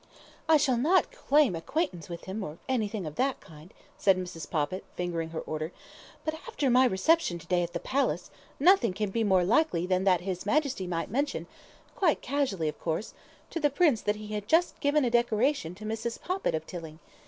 [0.49, 4.49] I shall not claim acquaintance with him, or anything or that kind," said Mrs.
[4.49, 5.71] Poppit, fingering her Order;
[6.25, 10.03] "but after my reception to day at the Palace, nothing can be more likely than
[10.05, 11.45] that His Majesty might mention
[11.95, 13.13] quite casually, of course
[13.51, 16.19] to the Prince that he had just given a decoration to Mrs.
[16.19, 16.97] Poppit of Tilling.